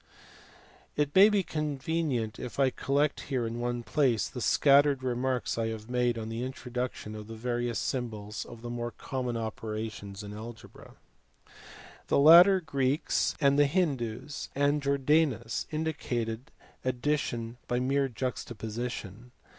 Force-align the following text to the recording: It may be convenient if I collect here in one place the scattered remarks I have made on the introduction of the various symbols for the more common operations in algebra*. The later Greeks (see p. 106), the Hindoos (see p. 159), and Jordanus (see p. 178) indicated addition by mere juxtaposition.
It 0.95 1.13
may 1.13 1.29
be 1.29 1.43
convenient 1.43 2.39
if 2.39 2.59
I 2.59 2.71
collect 2.71 3.19
here 3.29 3.45
in 3.45 3.59
one 3.59 3.83
place 3.83 4.27
the 4.27 4.41
scattered 4.41 5.03
remarks 5.03 5.59
I 5.59 5.67
have 5.67 5.91
made 5.91 6.17
on 6.17 6.27
the 6.27 6.41
introduction 6.43 7.13
of 7.13 7.27
the 7.27 7.35
various 7.35 7.77
symbols 7.77 8.41
for 8.49 8.55
the 8.57 8.71
more 8.71 8.89
common 8.89 9.37
operations 9.37 10.23
in 10.23 10.33
algebra*. 10.33 10.95
The 12.07 12.17
later 12.17 12.59
Greeks 12.61 13.15
(see 13.15 13.37
p. 13.37 13.45
106), 13.45 13.59
the 13.75 13.79
Hindoos 13.79 14.33
(see 14.35 14.49
p. 14.55 14.59
159), 14.59 14.67
and 14.67 14.81
Jordanus 15.45 15.53
(see 15.53 15.67
p. 15.69 15.77
178) 15.77 15.77
indicated 15.77 16.51
addition 16.83 17.57
by 17.67 17.79
mere 17.79 18.07
juxtaposition. 18.09 19.31